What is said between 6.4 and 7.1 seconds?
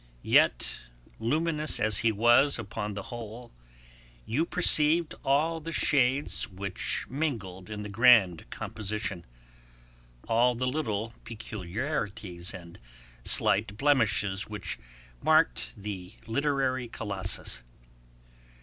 which